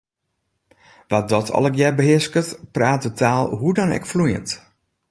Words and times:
Wa’t 1.09 1.29
dat 1.33 1.53
allegear 1.57 1.93
behearsket, 1.99 2.47
praat 2.75 3.03
de 3.05 3.11
taal 3.21 3.43
hoe 3.59 3.73
dan 3.77 3.95
ek 3.97 4.09
floeiend. 4.11 4.49